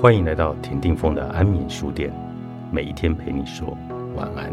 [0.00, 2.10] 欢迎来到田定峰的安眠书店，
[2.72, 3.76] 每一天陪你说
[4.16, 4.50] 晚安。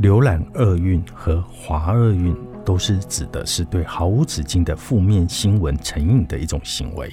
[0.00, 2.32] 浏览厄运和滑厄运，
[2.64, 7.12] 都是指的是对毫无止境的负面新闻成瘾的一种行为。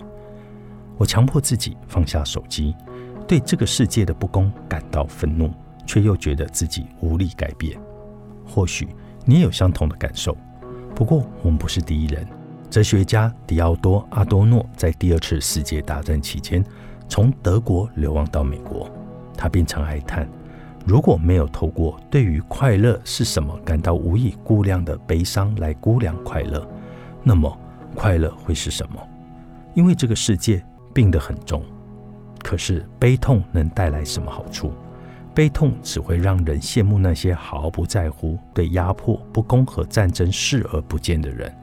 [0.96, 2.76] 我强迫自己放下手机。
[3.28, 5.52] 对这个世界的不公感到愤怒，
[5.86, 7.78] 却又觉得自己无力改变。
[8.46, 8.88] 或许
[9.26, 10.36] 你也有相同的感受。
[10.96, 12.26] 不过我们不是第一人。
[12.70, 16.62] 哲学家迪奥多·阿多诺在第二次世界大战期间
[17.08, 18.90] 从德国流亡到美国，
[19.38, 20.28] 他便曾哀叹：
[20.86, 26.68] 如果没有透过对于快乐是什么感到无以估量的悲伤来估量快乐，
[27.24, 27.58] 那么
[27.96, 29.02] 快乐会是什么？
[29.74, 30.62] 因为这个世界
[30.94, 31.64] 病得很重。
[32.48, 34.72] 可是悲痛能带来什么好处？
[35.36, 41.54] 悲痛只会让人羡慕那些毫不在乎、对压迫、不公和战争视而不见的人。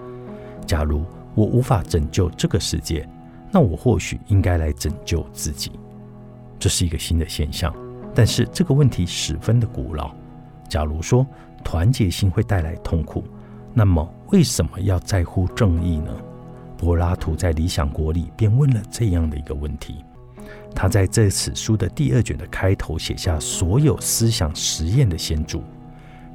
[0.67, 1.03] 假如
[1.35, 3.09] 我无法拯救这个世界，
[3.51, 5.73] 那我或许应该来拯救自己。
[6.59, 7.75] 这是一个新的现象，
[8.15, 10.11] 但是这个问题十分的古老。
[10.69, 11.27] 假如说
[11.65, 13.25] 团结心会带来痛苦，
[13.73, 16.15] 那么为什么要在乎正义呢？
[16.77, 20.05] 柏拉图在《理想国》里便问了这样的一个问题。
[20.75, 25.59] 他在这此书的第二卷的开头写下所有思想实验的先祖，《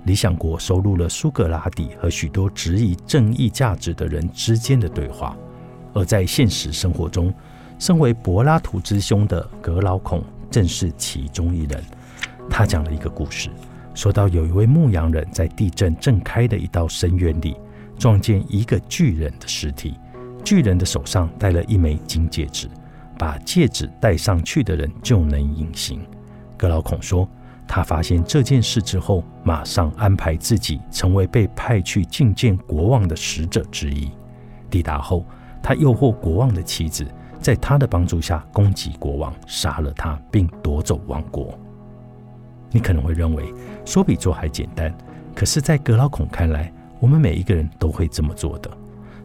[0.05, 5.35] 理想国》收录了苏格拉底和许多质疑正义价值的人之间的对话。
[5.93, 7.33] 而在现实生活中，
[7.77, 11.83] 身为柏拉图之兄的格劳孔正是其中一人。
[12.49, 13.49] 他讲了一个故事，
[13.93, 17.55] 说到有一位牧羊人在地震正开的一道深渊里，
[17.97, 19.95] 撞见一个巨人的尸体，
[20.45, 22.69] 巨人的手上戴了一枚金戒指。
[23.19, 26.01] 把戒指戴上去的人就能隐形。
[26.57, 27.27] 格劳孔说，
[27.67, 34.09] 他发现这件事之后，马上安排自己成为被派去觐见国王的使者之一。
[34.69, 35.25] 抵达后，
[35.61, 37.05] 他诱惑国王的妻子，
[37.41, 41.53] 在他的帮助下攻击国王，杀了他，并夺走王国。
[42.71, 43.53] 你可能会认为
[43.83, 44.95] 说比做还简单，
[45.35, 48.71] 可是，在格劳孔看来，我们每一个人都会这么做的。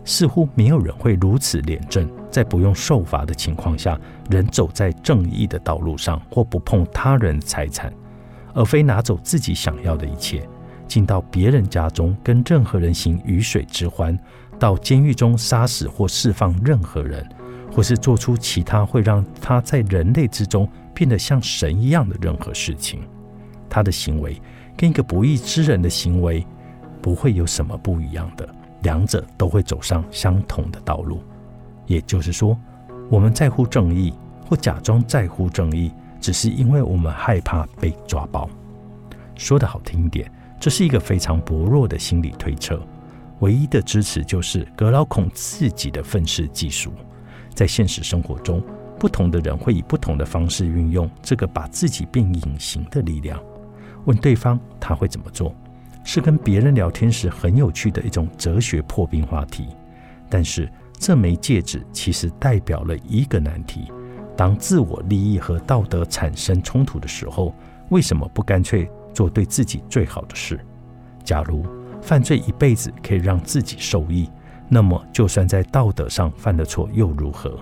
[0.05, 3.99] 似乎没有人会如此廉政，在不用受罚的情况下，
[4.31, 7.93] 仍走在正义的道路上，或不碰他人财产，
[8.53, 10.47] 而非拿走自己想要的一切，
[10.87, 14.19] 进到别人家中跟任何人行鱼水之欢，
[14.59, 17.27] 到监狱中杀死或释放任何人，
[17.73, 23.01] 或是做出其他会让他在人类之中变得像神一样的任何事情。
[23.71, 24.41] 他的行为
[24.77, 26.47] 跟一个不义之人的行为
[27.01, 28.49] 不会有什么不一样的。
[28.85, 31.21] 两者都会走上相同的道路，
[31.87, 32.57] 也就是说，
[33.11, 34.15] 我们在乎正义
[34.49, 35.91] 或假装在乎正义，
[36.21, 38.49] 只是因为我们害怕被抓包。
[39.35, 40.31] 说的好听一点，
[40.61, 42.81] 这是一个非常薄弱的心理推测。
[43.41, 46.93] 唯一的支持就是格劳孔自己的愤世嫉俗。
[47.53, 48.63] 在现实生活中，
[48.99, 53.43] 不同的人会以不同的方式运用这个把自己变隐形的力量。
[54.05, 55.55] 问对方他会怎么做？
[56.05, 59.69] 是跟别人聊天时很有趣的一种哲学破冰话题，
[60.29, 63.91] 但是这枚戒指其实代表了一个难题：
[64.37, 67.55] 当自我利益和道德产生冲突的时候，
[67.89, 70.61] 为什么不干脆做对自己最好的事？
[71.25, 71.65] 假如
[72.03, 74.31] 犯罪一辈子可以让自己受益，
[74.69, 77.59] 那么就算在道德上犯了错又如何？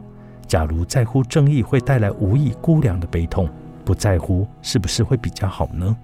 [0.48, 3.48] 假如在乎正义会带来无以估量的悲痛，
[3.84, 5.96] 不在乎是不是会比较好呢？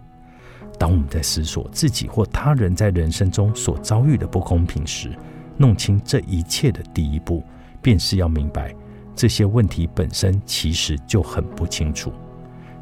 [0.78, 5.11] 当我们在思索自己或他人在人生中所遭遇的不公平时，
[5.56, 7.43] 弄清这一切的第一步，
[7.83, 8.72] 便是要明白
[9.17, 12.12] 这些问题本身其实就很不清楚。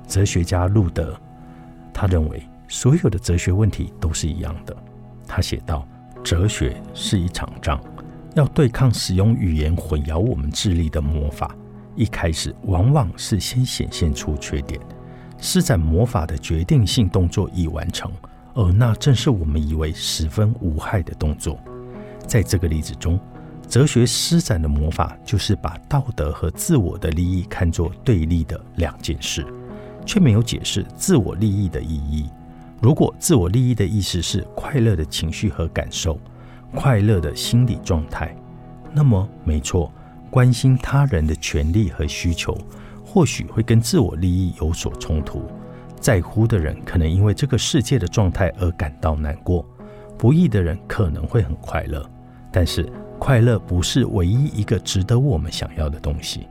[0.07, 1.19] 哲学家路德，
[1.93, 4.77] 他认为所有的哲学问题都是一样的。
[5.27, 5.89] 他写道
[6.23, 7.81] ：“哲学是一场仗，
[8.35, 11.57] 要对抗使用语言混淆我们智力的魔法。
[11.97, 14.79] 一开始往往是先显现出缺点。”
[15.49, 18.11] 施展魔法的决定性动作已完成，
[18.53, 21.57] 而那正是我们以为十分无害的动作。
[22.27, 23.17] 在这个例子中，
[23.69, 29.47] 哲学施展的魔法就是把道德和自我的利益看作对立的两件事，
[30.05, 32.29] 却没有解释自我利益的意义。
[32.83, 36.19] 如果自我利益的意思是快乐的情绪和感受、
[36.75, 38.37] 快乐的心理状态，
[38.93, 39.93] 那么没错，
[40.29, 42.59] 关心他人的权利和需求。
[43.17, 45.41] 或许会跟自我利益有所冲突，
[45.99, 49.65] 在乎的人可能因为这个世界的状态而感到难过，
[50.19, 52.07] 不义的人可能会很快乐。
[52.53, 52.87] 但是
[53.19, 56.47] 快乐不是唯一一个值得我们想要的东西。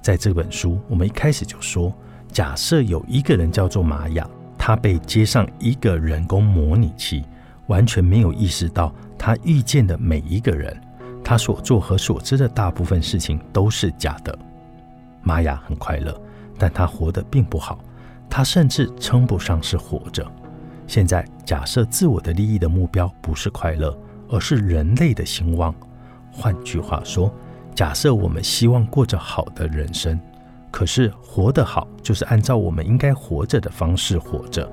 [0.00, 1.92] 在这本书，我们一开始就说，
[2.32, 4.26] 假设有一个人叫做玛雅，
[4.56, 7.26] 他被接上一个人工模拟器，
[7.66, 10.74] 完全没有意识到他遇见的每一个人，
[11.22, 14.38] 他所做和所知的大部分事情都是假的。
[15.22, 16.18] 玛雅很快乐，
[16.58, 17.78] 但他活得并不好，
[18.28, 20.26] 他甚至称不上是活着。
[20.86, 23.96] 现在假设自我的利益的目标不是快乐，
[24.28, 25.74] 而是人类的兴旺。
[26.32, 27.32] 换句话说，
[27.74, 30.18] 假设我们希望过着好的人生。
[30.72, 34.70] 可是活得好，就是按照我们应该活着的方式活着，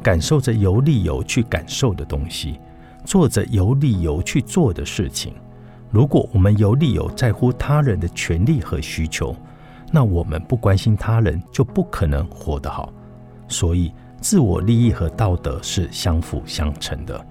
[0.00, 2.60] 感受着有理由去感受的东西，
[3.04, 5.34] 做着有理由去做的事情。
[5.90, 9.34] 如果我们有理由在乎他人的权利和需求，
[9.90, 12.92] 那我们不关心他人，就不可能活得好。
[13.48, 17.26] 所以，自我利益和道德是相辅相成的。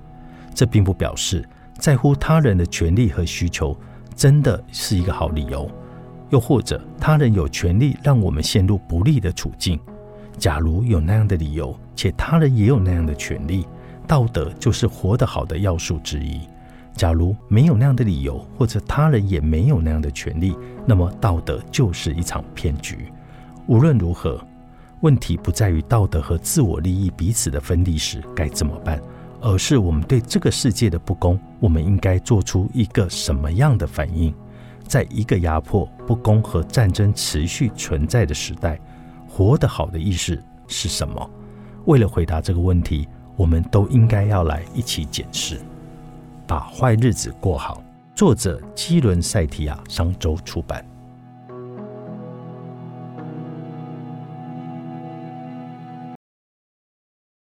[0.53, 1.47] 这并不表示
[1.77, 3.77] 在乎他人的权利和需求
[4.13, 5.69] 真的是一个好理由。
[6.29, 9.79] 又或者，他人有权利让我们陷入不利的处境。
[10.37, 13.65] 假如有那样的理由，且他人也有那样的权利，
[14.05, 16.41] 道德就是活得好的要素之一。
[16.99, 20.53] 假如没有那样的理由，或者他人也没有那样的权利，
[20.85, 23.09] 那么道德就是一场骗局。
[23.67, 24.37] 无论如何，
[24.99, 29.01] 问题不在于道德和自我利益彼此的分离时该怎么办，
[29.39, 34.35] 而是我们对这个世界的不公，我们应该做出一个什么样的反应。
[34.85, 38.77] 在一个压迫、不公和战争持续存在的时代，
[39.25, 41.31] 活得好的意识是什么？
[41.85, 43.07] 为了回答这个问题，
[43.37, 45.61] 我们都应该要来一起检视。
[46.49, 47.79] 把坏日子过好。
[48.15, 50.83] 作者基伦·塞提亚，商周出版。